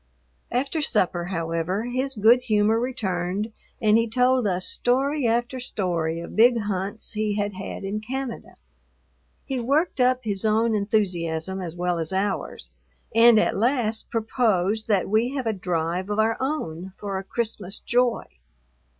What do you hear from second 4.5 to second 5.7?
story after